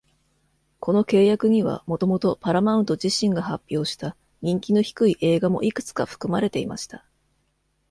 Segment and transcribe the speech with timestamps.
[0.79, 7.05] この契約には、もともとパラマウント自身が発表した人気の低い映画もいくつか含まれていました。